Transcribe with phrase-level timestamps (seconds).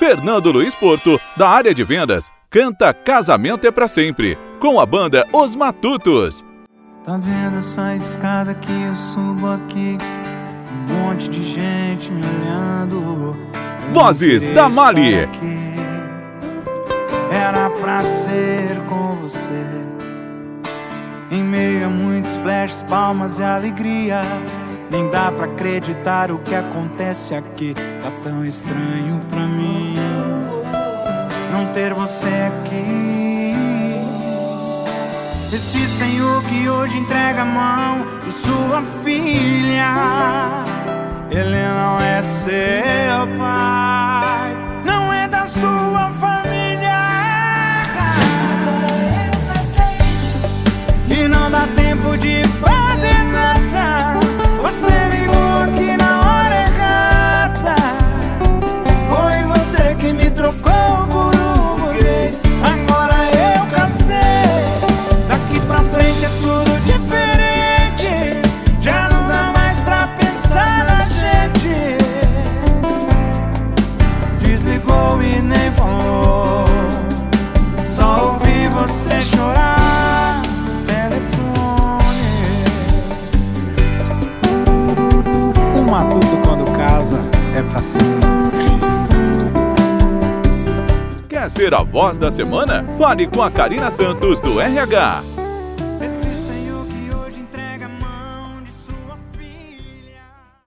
[0.00, 5.28] Fernando Luiz Porto, da área de vendas, canta Casamento é para sempre, com a banda
[5.30, 6.42] Os Matutos.
[7.04, 9.98] Tá vendo essa escada que eu subo aqui?
[10.88, 13.36] Um monte de gente me olhando.
[13.92, 15.16] Vozes da Mali.
[17.30, 19.66] Era pra ser com você.
[21.30, 24.26] Em meio a muitos flashes, palmas e alegrias.
[24.90, 27.74] Nem dá pra acreditar o que acontece aqui.
[27.74, 29.94] Tá tão estranho pra mim
[31.50, 33.54] não ter você aqui.
[35.52, 39.92] Esse senhor que hoje entrega a mão de sua filha,
[41.30, 47.00] ele não é seu pai, não é da sua família.
[51.08, 53.59] E não dá tempo de fazer nada.
[78.90, 82.18] Você chorar no telefone.
[85.78, 87.20] O matuto quando casa
[87.56, 88.10] é pra sempre.
[91.28, 92.84] Quer ser a voz da semana?
[92.98, 95.39] Fale com a Karina Santos do RH.